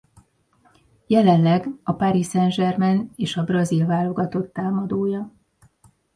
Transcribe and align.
Jelenleg 1.13 1.67
a 1.83 1.91
Paris 1.93 2.27
Saint-Germain 2.29 3.11
és 3.15 3.37
a 3.37 3.43
brazil 3.43 3.85
válogatott 3.85 4.53
támadója. 4.53 5.31